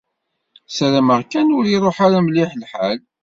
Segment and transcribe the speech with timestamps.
[0.75, 2.99] Sarameɣ kan ur iruḥ ara mliḥ lḥal.